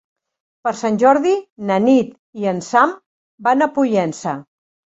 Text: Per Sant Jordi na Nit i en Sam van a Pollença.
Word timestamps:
Per 0.67 0.71
Sant 0.79 0.97
Jordi 1.03 1.33
na 1.71 1.77
Nit 1.85 2.09
i 2.45 2.49
en 2.55 2.63
Sam 2.71 2.97
van 3.51 3.69
a 3.69 3.71
Pollença. 3.79 4.39